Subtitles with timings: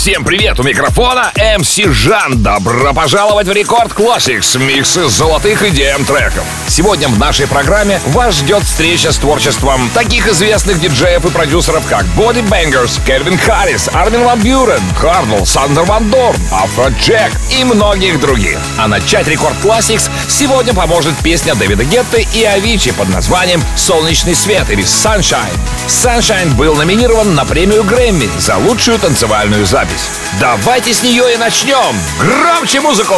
[0.00, 0.58] Всем привет!
[0.58, 2.42] У микрофона MC Жан.
[2.42, 6.42] Добро пожаловать в Record Classics, микс из золотых EDM треков.
[6.68, 12.06] Сегодня в нашей программе вас ждет встреча с творчеством таких известных диджеев и продюсеров, как
[12.16, 18.58] Bodybangers, Кельвин Харрис, Армин Ван Бюрен, Кардл, Сандер Ван Дорн, Афро Джек и многих других.
[18.78, 24.70] А начать Record Classics сегодня поможет песня Дэвида Гетты и Авичи под названием «Солнечный свет»
[24.70, 25.58] или «Sunshine».
[25.88, 30.10] «Sunshine» был номинирован на премию Грэмми за лучшую танцевальную запись.
[30.38, 31.96] Давайте с нее и начнем!
[32.18, 33.14] Громче музыку!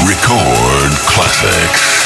[0.00, 2.05] Record Classics.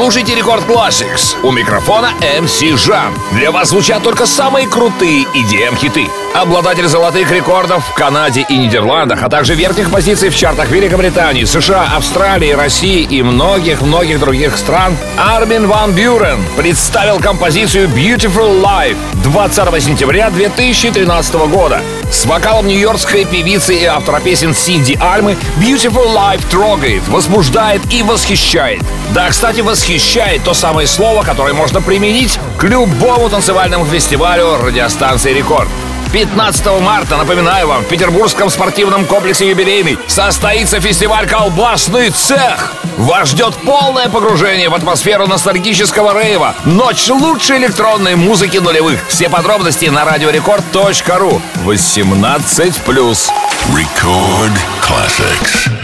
[0.00, 1.36] Вы слушаете Рекорд Classics.
[1.42, 3.14] У микрофона MC Жан.
[3.32, 6.08] Для вас звучат только самые крутые EDM-хиты.
[6.34, 11.84] Обладатель золотых рекордов в Канаде и Нидерландах, а также верхних позиций в чартах Великобритании, США,
[11.94, 20.30] Австралии, России и многих-многих других стран, Армин Ван Бюрен представил композицию Beautiful Life 20 сентября
[20.30, 21.82] 2013 года.
[22.10, 28.80] С вокалом нью-йоркской певицы и автора песен Синди Альмы Beautiful Life трогает, возбуждает и восхищает.
[29.14, 35.68] Да, кстати, восхищает то самое слово, которое можно применить к любому танцевальному фестивалю радиостанции «Рекорд».
[36.12, 42.72] 15 марта, напоминаю вам, в Петербургском спортивном комплексе «Юбилейный» состоится фестиваль «Колбасный цех».
[42.96, 46.54] Вас ждет полное погружение в атмосферу ностальгического рейва.
[46.64, 49.00] Ночь лучшей электронной музыки нулевых.
[49.08, 51.42] Все подробности на радиорекорд.ру.
[51.64, 53.30] 18+.
[53.72, 55.79] Record classics.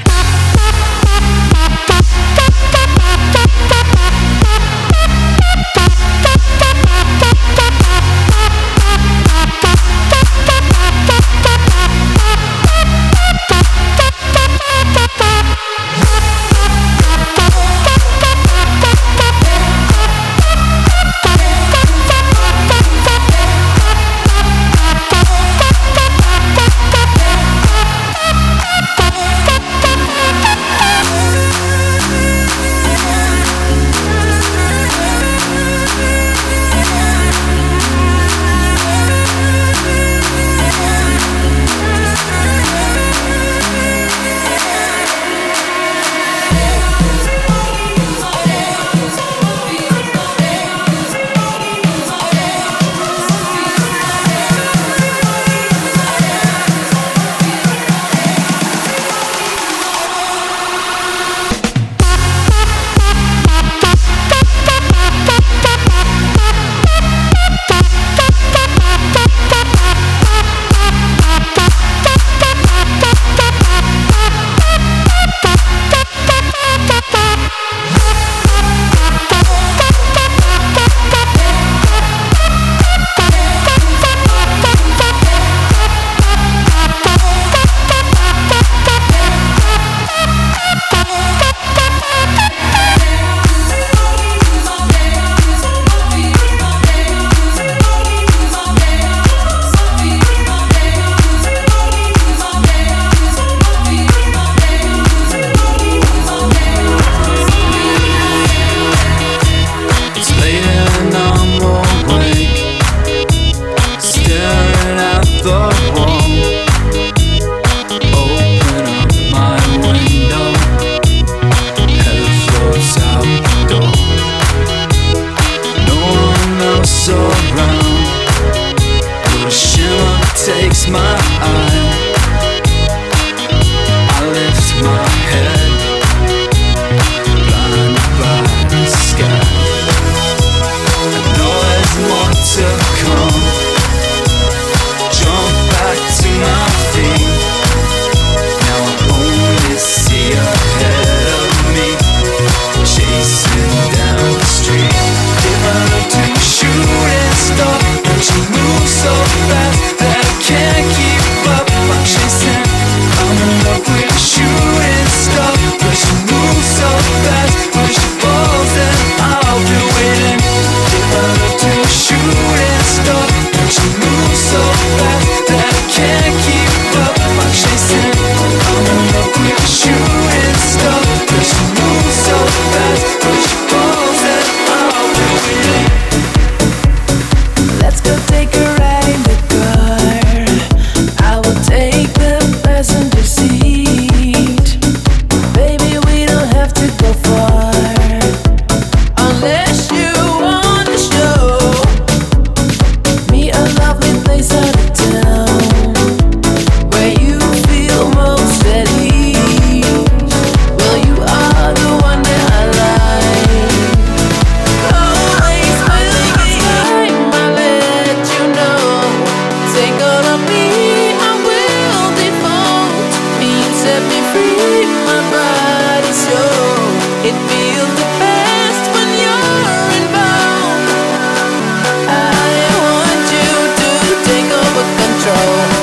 [235.37, 235.76] know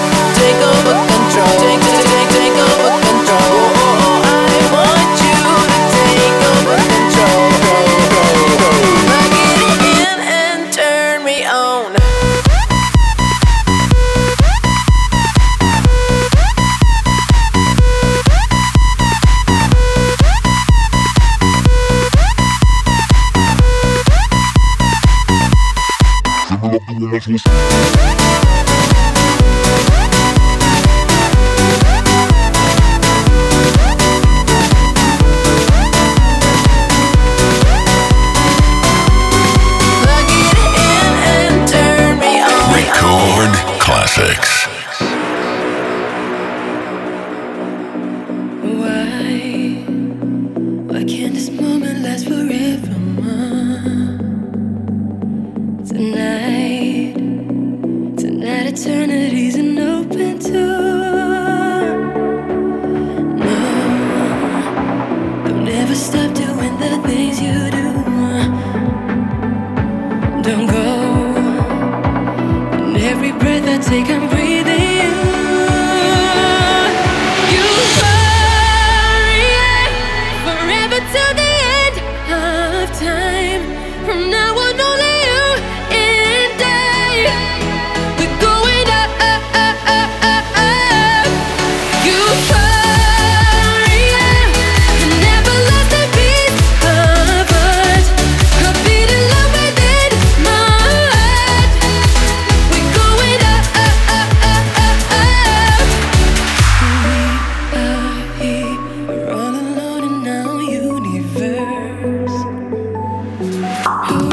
[113.94, 114.33] вами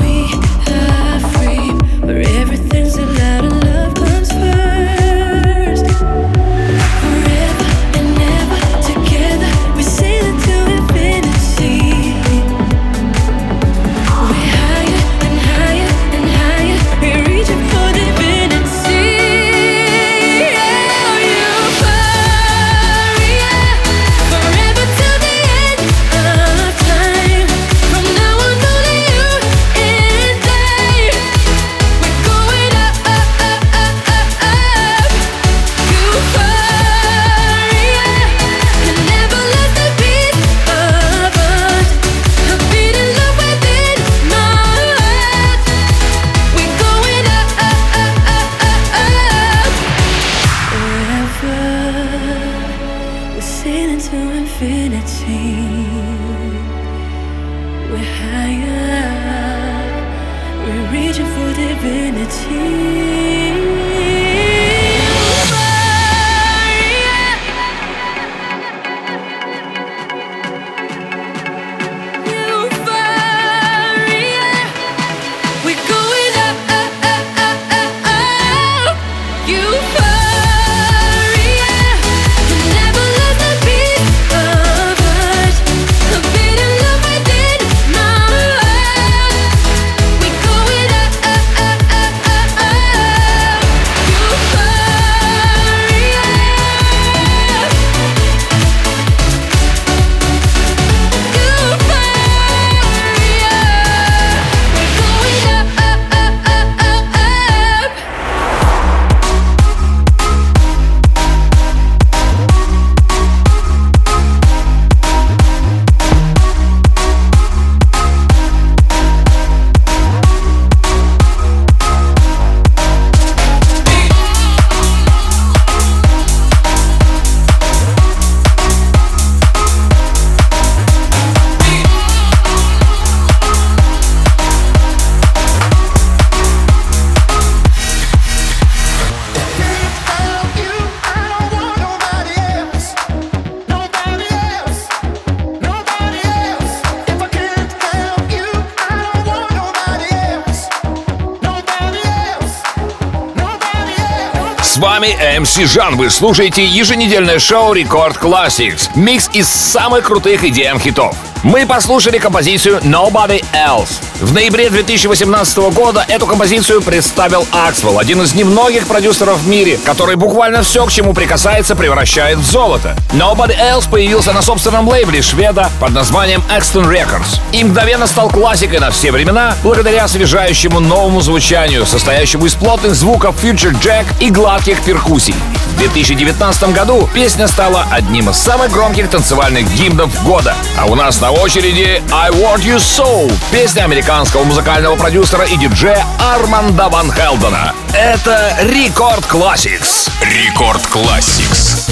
[155.40, 155.96] MC Жан.
[155.96, 158.90] Вы слушаете еженедельное шоу Record Classics.
[158.94, 161.16] Микс из самых крутых EDM хитов.
[161.42, 164.02] Мы послушали композицию Nobody Else.
[164.20, 170.16] В ноябре 2018 года эту композицию представил Аксвелл, один из немногих продюсеров в мире, который
[170.16, 172.94] буквально все, к чему прикасается, превращает в золото.
[173.12, 178.78] Nobody Else появился на собственном лейбле шведа под названием Axtone Records и мгновенно стал классикой
[178.78, 184.82] на все времена благодаря освежающему новому звучанию, состоящему из плотных звуков Future Jack и гладких
[184.82, 185.34] перкуссий.
[185.80, 190.54] В 2019 году песня стала одним из самых громких танцевальных гимнов года.
[190.76, 196.04] А у нас на очереди I Want You So, песня американского музыкального продюсера и диджея
[196.34, 197.72] Арманда Ван Хелдена.
[197.94, 200.10] Это Рекорд Classics.
[200.20, 201.90] Рекорд Classics.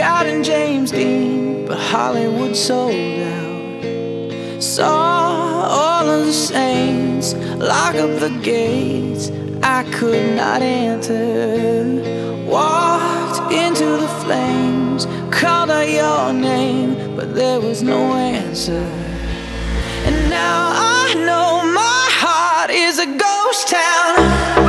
[0.00, 4.62] God and James Dean, but Hollywood sold out.
[4.62, 9.30] Saw all of the saints lock up the gates.
[9.62, 12.46] I could not enter.
[12.46, 18.86] Walked into the flames, called out your name, but there was no answer.
[20.06, 24.59] And now I know my heart is a ghost town.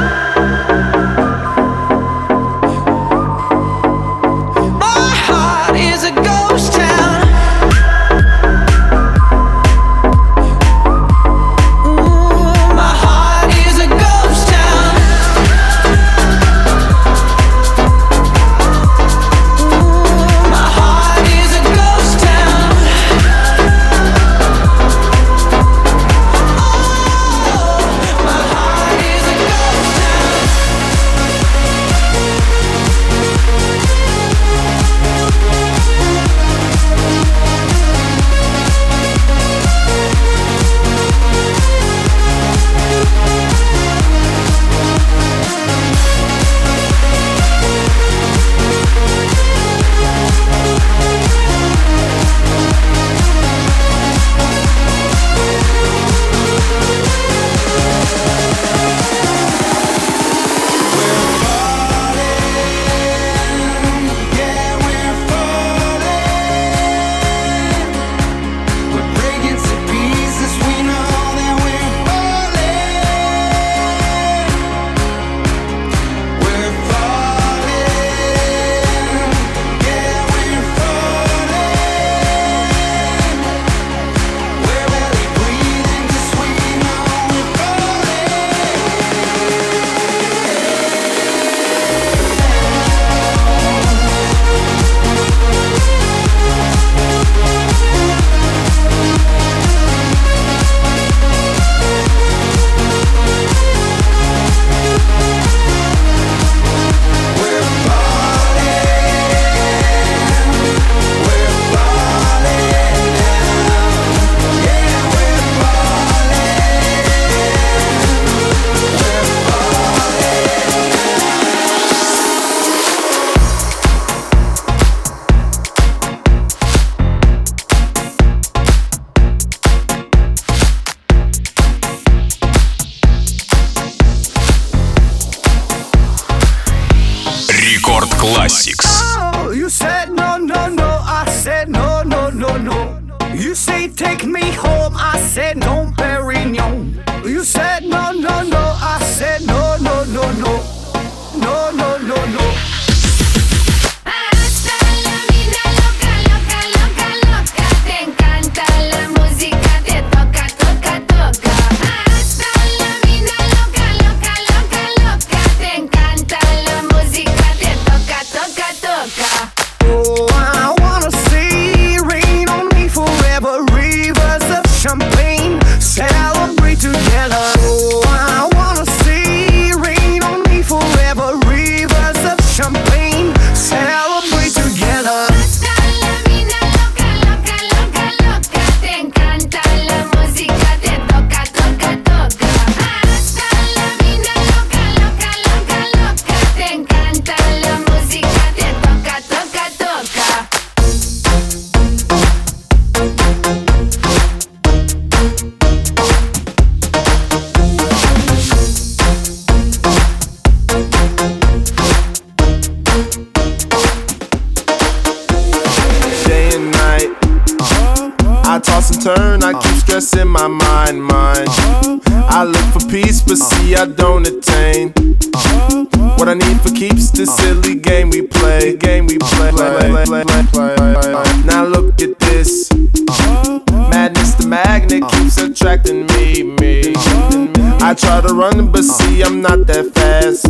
[238.01, 238.97] Try to run, but uh.
[238.97, 240.49] see I'm not that fast.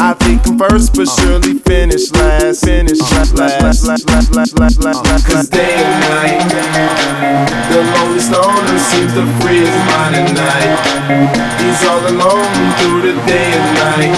[0.00, 1.16] I think I'm first, but uh.
[1.20, 2.64] surely finish last.
[2.64, 3.28] Finish uh.
[3.36, 5.26] last, last, last, last, last, last, last, last.
[5.28, 6.48] Cause day and night,
[7.68, 10.80] the lonely stoner seems to free his mind at night.
[11.60, 14.16] He's all alone through the day and night.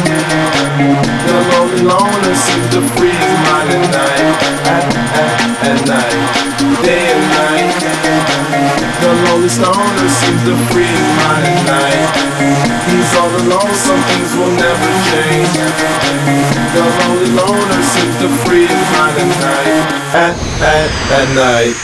[1.27, 4.35] The lonely loner seems to free his mind at night.
[4.71, 4.85] At,
[5.19, 5.35] at,
[5.67, 8.04] at night, day and night.
[9.45, 12.09] Lonely stoner seems to free his mind at night.
[12.89, 15.53] he's all alone, some things will never change.
[16.73, 21.77] The lonely loner seems to free his mind at night, at, at, at night.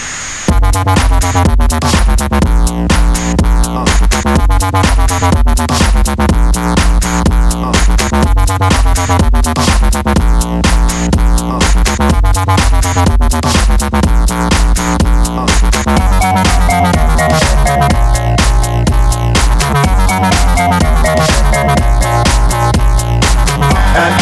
[23.92, 24.12] At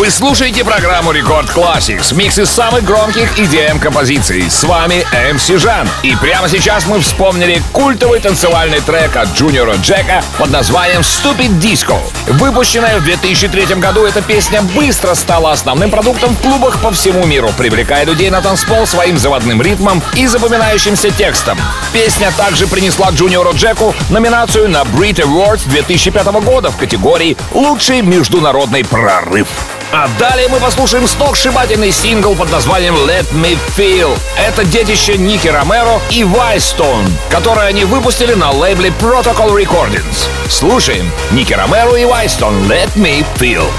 [0.02, 4.50] Вы слушаете программу Рекорд Classics, микс из самых громких EDM композиций.
[4.50, 5.88] С вами MC Жан.
[6.02, 12.00] И прямо сейчас мы вспомнили культовый танцевальный трек от Джуниора Джека под названием Stupid Disco.
[12.26, 17.50] Выпущенная в 2003 году, эта песня быстро стала основным продуктом в клубах по всему миру,
[17.56, 21.56] привлекая людей на танцпол своим заводным ритмом и запоминающимся текстом.
[21.92, 28.84] Песня также принесла Джуниору Джеку номинацию на Brit Awards 2005 года в категории «Лучший международный
[28.84, 29.46] прорыв».
[29.94, 34.18] А далее мы послушаем сногсшибательный сингл под названием Let Me Feel.
[34.38, 40.28] Это детище Ники Ромеро и Вайстон, которое они выпустили на лейбле Protocol Recordings.
[40.48, 43.70] Слушаем Ники Ромеро и Вайстон Let Me Feel.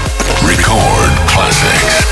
[0.42, 2.06] Record classics.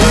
[0.00, 0.09] Let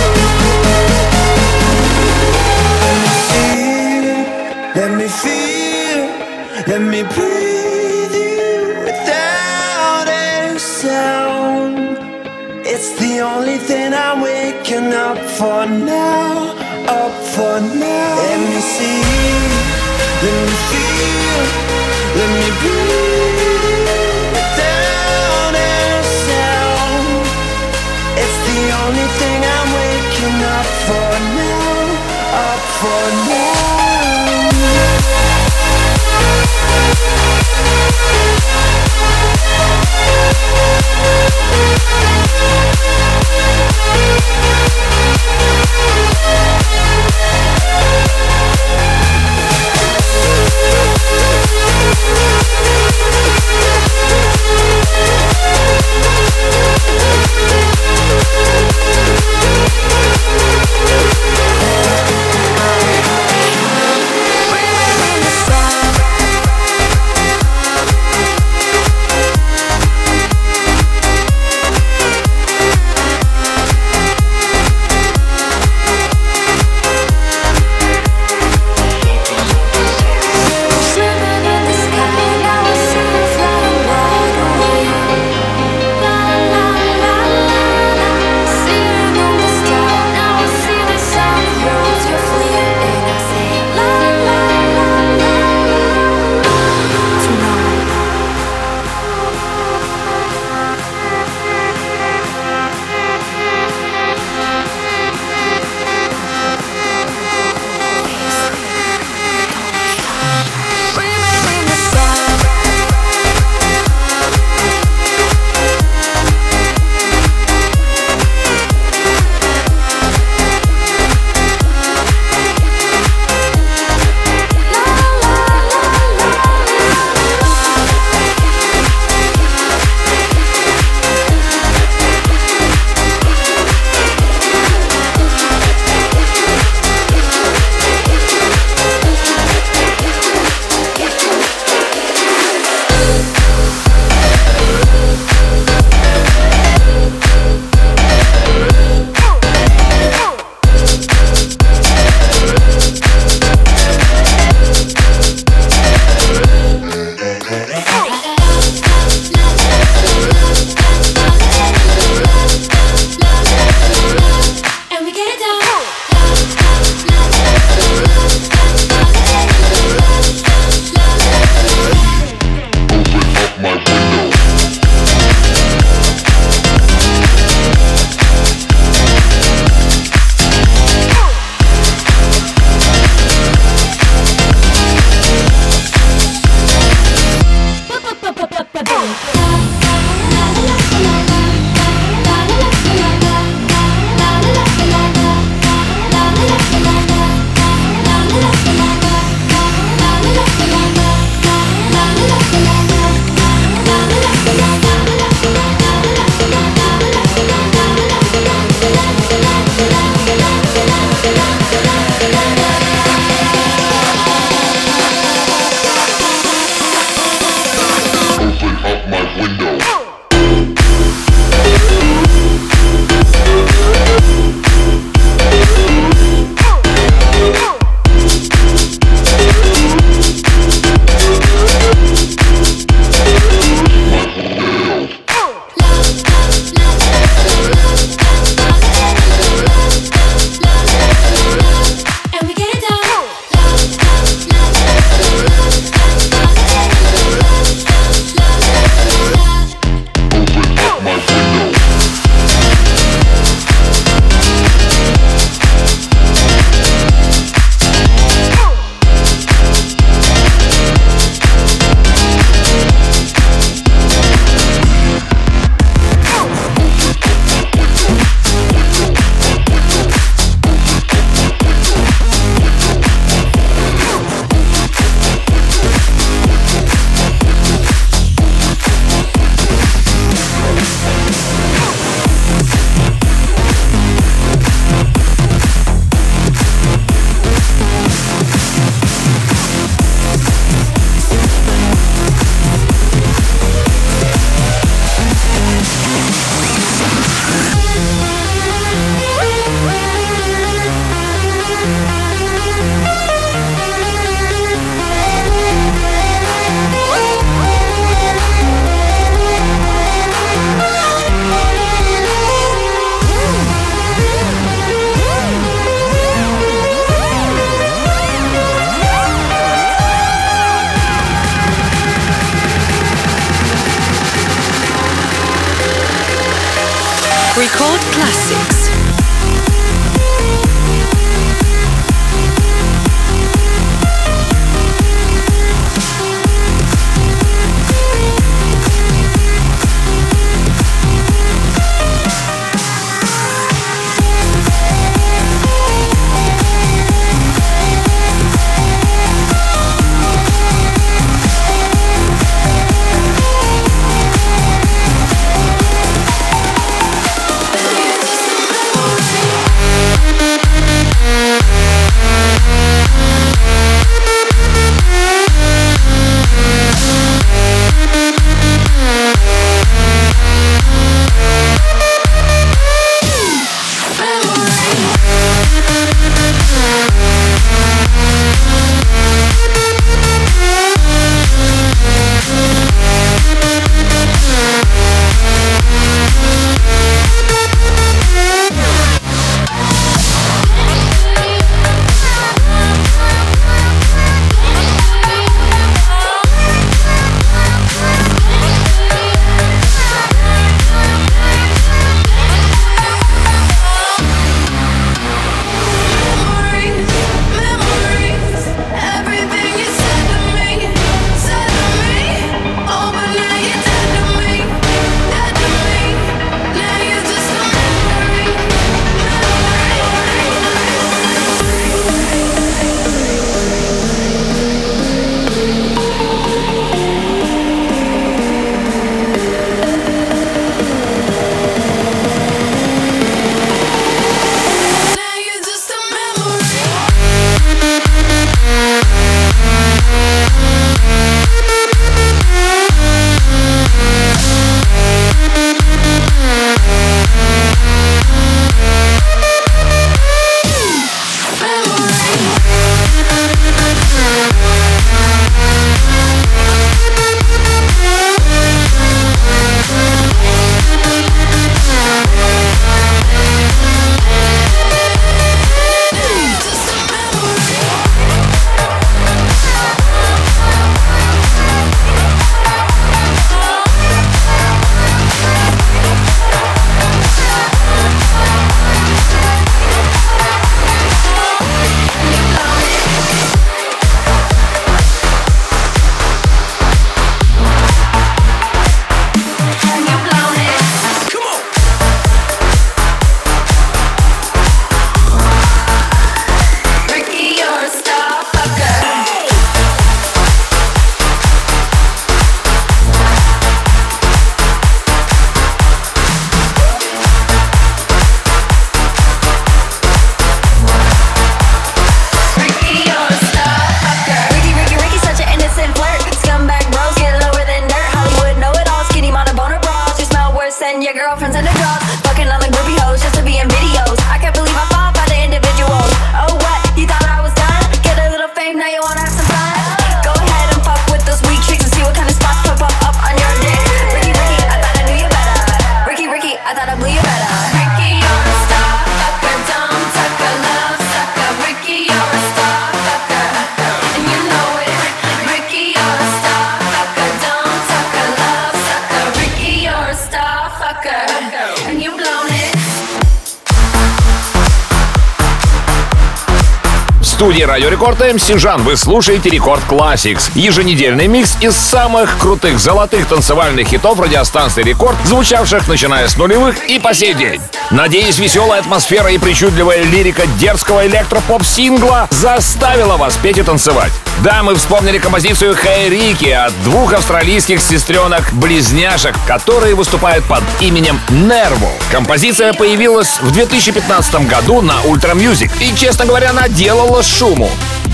[558.00, 558.82] Рекорд MC Жан.
[558.82, 560.50] Вы слушаете Record Classics.
[560.54, 566.98] Еженедельный микс из самых крутых золотых танцевальных хитов радиостанции Рекорд, звучавших начиная с нулевых и
[566.98, 567.60] по сей день.
[567.90, 574.12] Надеюсь, веселая атмосфера и причудливая лирика дерзкого электропоп-сингла заставила вас петь и танцевать.
[574.42, 581.90] Да, мы вспомнили композицию «Hey Ricky» от двух австралийских сестренок-близняшек, которые выступают под именем NERVO.
[582.10, 587.68] Композиция появилась в 2015 году на Ultra Music и, честно говоря, наделала шуму.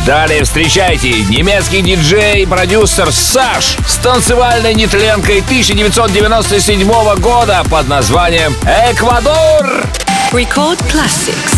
[0.07, 9.85] Далее встречайте немецкий диджей и продюсер Саш с танцевальной нетленкой 1997 года под названием «Эквадор».
[10.31, 11.56] Record Classics.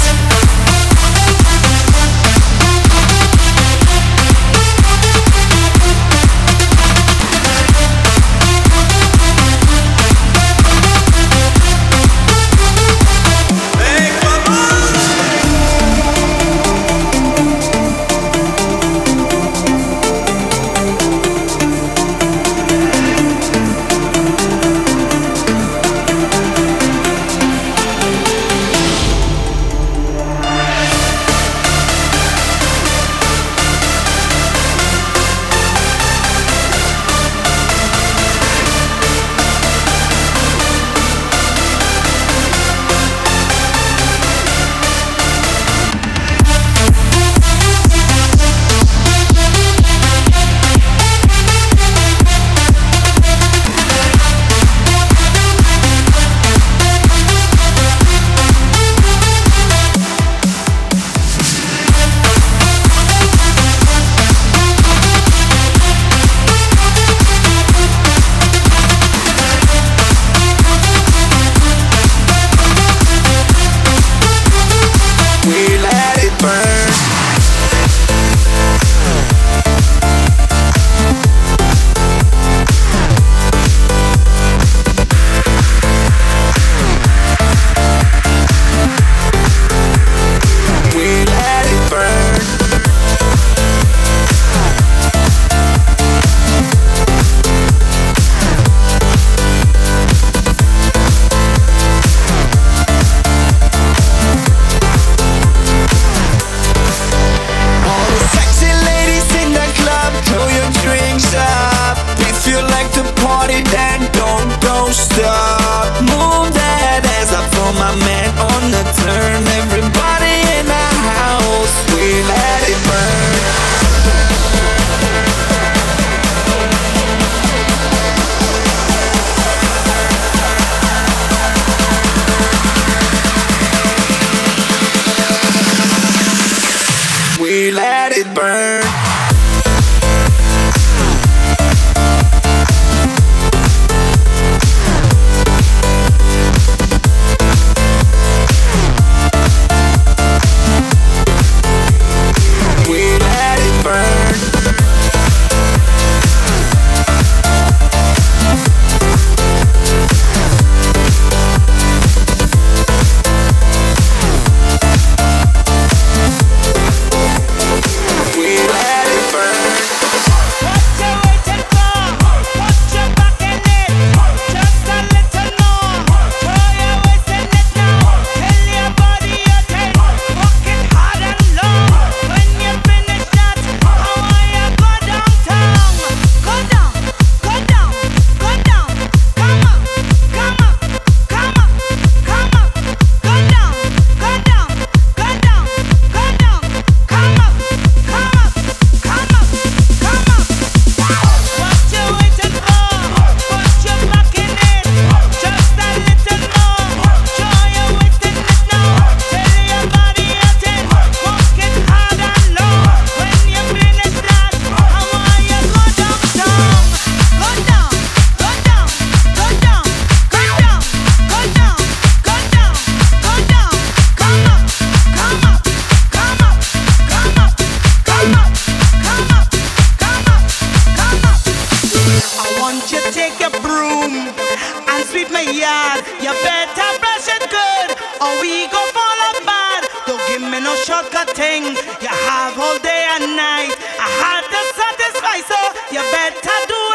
[240.84, 241.64] Shortcut thing.
[242.02, 243.74] You have all day and night.
[243.98, 245.58] I had to satisfy, so
[245.94, 246.87] you better do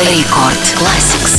[0.00, 1.37] Рекорд Classics.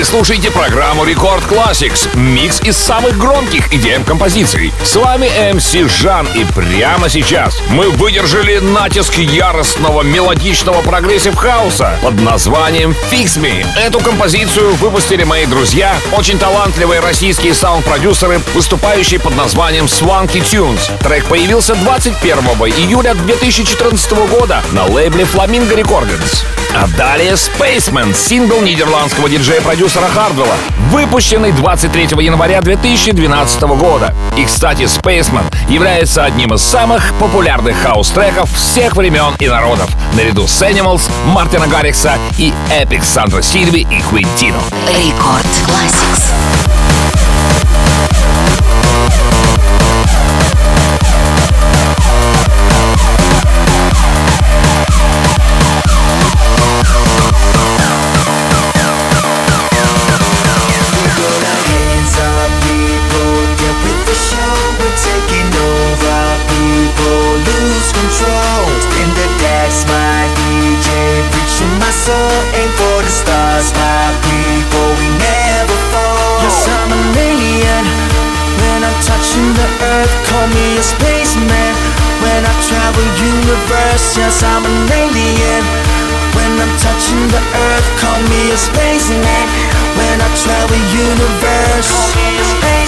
[0.00, 2.08] Вы слушаете программу Record Classics.
[2.16, 4.72] Микс из самых громких EDM композиций.
[4.82, 12.18] С вами MC Жан, и прямо сейчас мы выдержали натиск яростного мелодичного progressive хауса под
[12.22, 13.66] названием Fix Me.
[13.76, 20.90] Эту композицию выпустили мои друзья, очень талантливые российские саунд-продюсеры, выступающие под названием Swanky Tunes.
[21.00, 26.46] Трек появился 21 июля 2014 года на лейбле Flamingo Recordings.
[26.72, 30.54] А далее Spaceman, сингл нидерландского диджея-продюсера Хардвелла,
[30.90, 34.14] выпущенный 23 января 2012 года.
[34.36, 40.62] И, кстати, Spaceman является одним из самых популярных хаус-треков всех времен и народов, наряду с
[40.62, 44.60] Animals, Мартина Гаррикса и Epic Сандро Сильвы и Квинтино.
[44.96, 46.30] Рекорд Classics.
[80.80, 81.74] a spaceman
[82.24, 85.64] When I travel universe, yes I'm an alien.
[86.32, 89.46] When I'm touching the earth, call me a spaceman.
[89.98, 92.79] When I travel universe, call me a spaceman.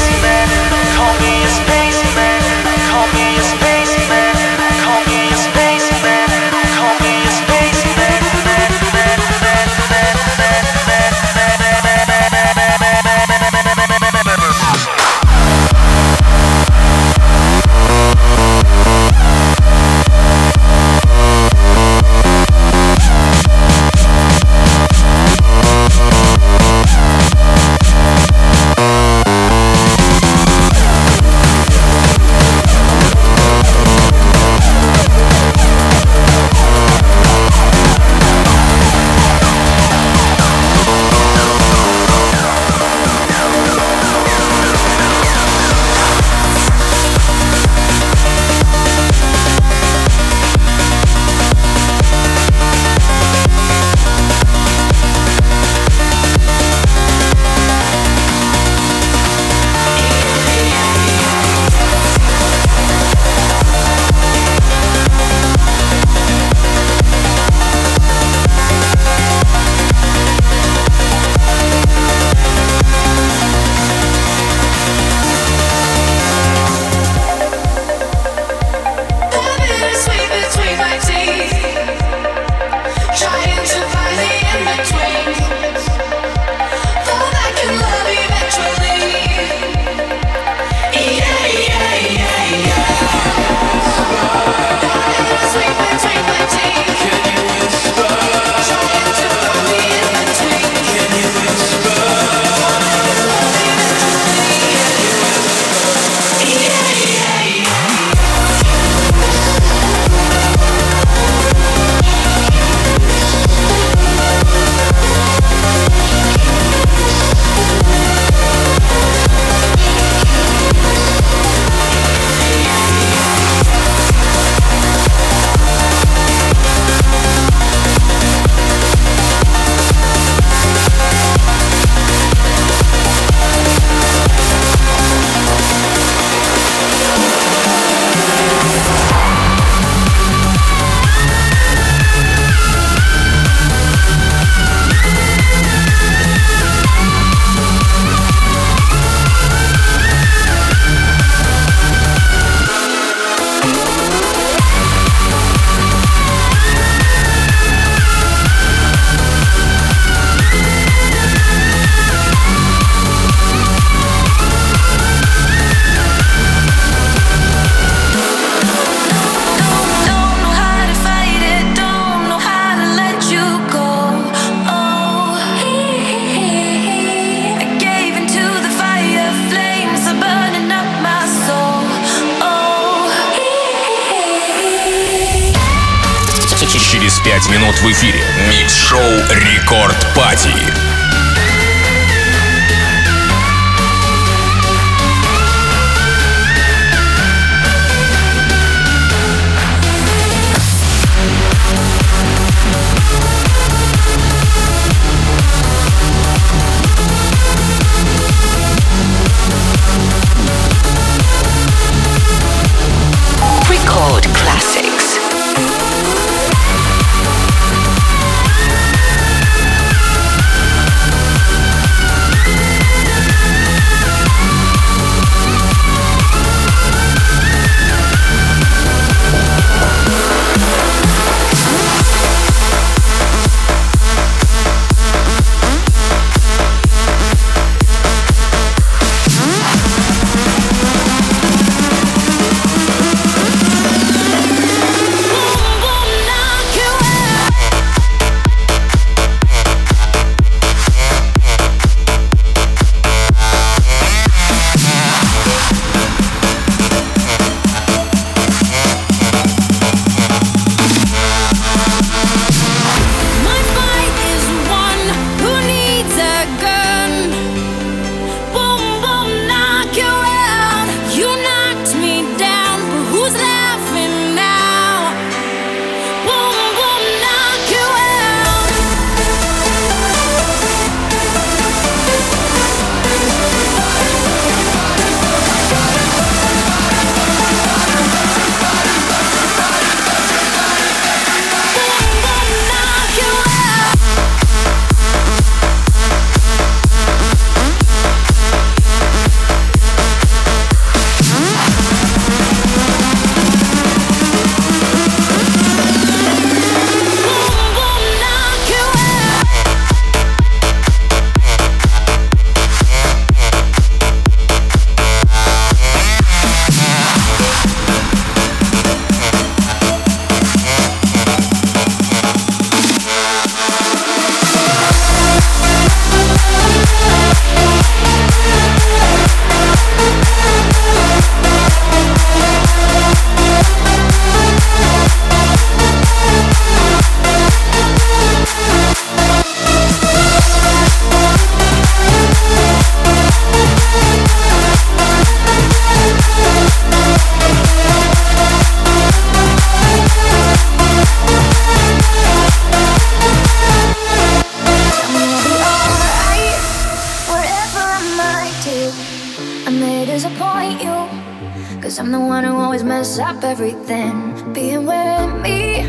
[361.92, 364.14] Cause I'm the one who always mess up everything.
[364.54, 365.80] Being with me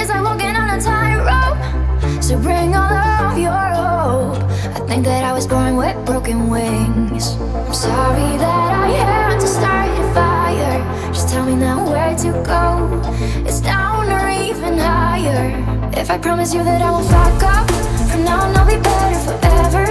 [0.00, 2.24] is like walking on a tightrope.
[2.24, 2.96] So bring all
[3.28, 4.42] of your hope.
[4.74, 7.36] I think that I was born with broken wings.
[7.66, 11.12] I'm sorry that I had to start a fire.
[11.12, 13.02] Just tell me now where to go.
[13.46, 15.52] It's down or even higher.
[15.92, 17.70] If I promise you that I won't fuck up,
[18.10, 19.87] from now on I'll be better forever.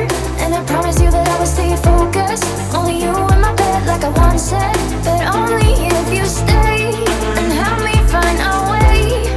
[0.48, 2.48] And I promise you that I will stay focused.
[2.74, 4.78] Only you in my bed, like I once said.
[5.04, 6.88] But only if you stay
[7.36, 9.28] and help me find a way.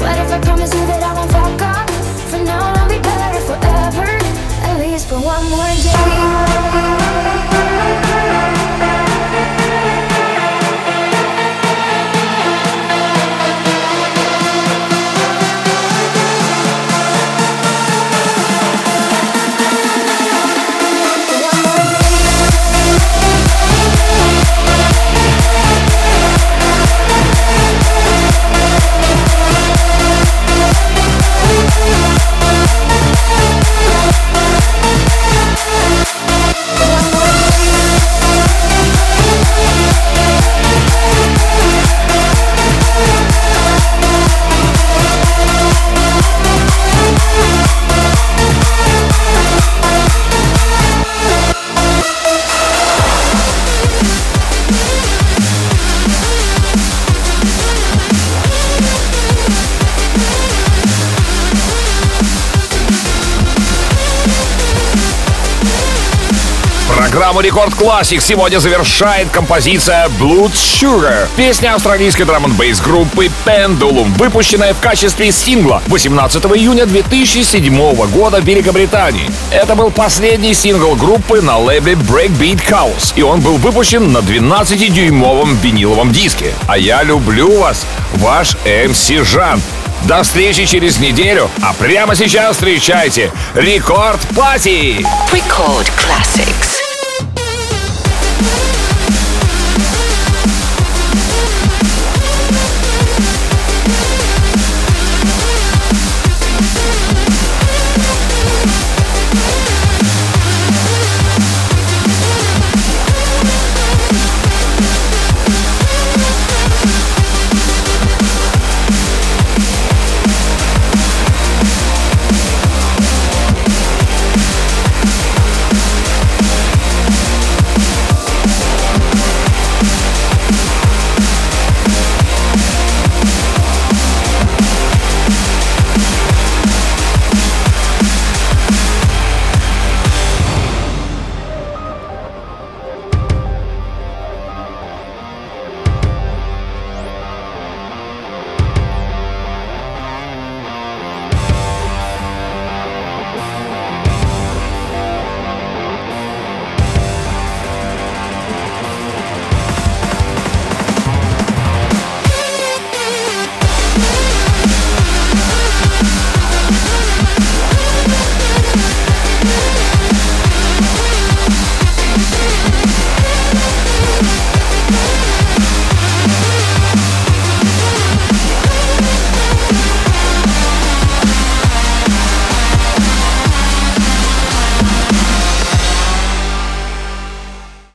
[0.00, 1.90] What if I promise you that I won't fuck up?
[2.30, 4.08] From now I'll be better forever.
[4.64, 5.74] At least for one more
[67.24, 71.26] Программу Record Classic сегодня завершает композиция Blood Sugar.
[71.38, 72.54] Песня австралийской драм н
[72.84, 79.30] группы Pendulum, выпущенная в качестве сингла 18 июня 2007 года в Великобритании.
[79.50, 85.56] Это был последний сингл группы на лейбле Breakbeat Chaos, и он был выпущен на 12-дюймовом
[85.62, 86.52] виниловом диске.
[86.66, 89.62] А я люблю вас, ваш MC Жан.
[90.02, 95.06] До встречи через неделю, а прямо сейчас встречайте Record Party!
[95.32, 96.73] Record classics.